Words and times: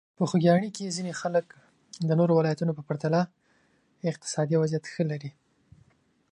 په 0.17 0.23
خوږیاڼي 0.29 0.69
کې 0.75 0.93
ځینې 0.97 1.13
خلک 1.21 1.45
د 2.07 2.09
نورو 2.19 2.33
ولایتونو 2.35 2.71
په 2.75 2.83
پرتله 2.87 3.21
اقتصادي 4.09 4.55
وضعیت 4.57 4.85
ښه 4.93 5.03
لري. 5.11 5.31